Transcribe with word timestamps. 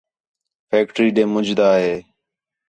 فیکٹری 0.69 1.07
ݙے 1.15 1.23
مُنڄدا 1.33 1.69
ہِے 1.81 1.95